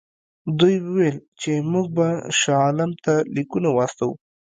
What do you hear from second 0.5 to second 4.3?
دوی وویل چې موږ به شاه عالم ته لیکونه واستوو.